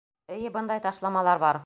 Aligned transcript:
Эйе, 0.37 0.53
бындай 0.55 0.83
ташламалар 0.87 1.45
бар. 1.47 1.59